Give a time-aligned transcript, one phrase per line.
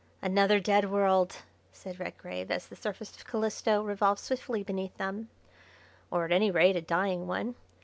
[0.19, 5.29] "Another dead world!" said Redgrave, as the surface of Calisto revolved swiftly beneath them,
[6.09, 7.53] "or at any rate a dying one.